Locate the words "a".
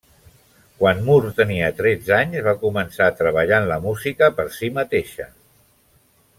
3.11-3.15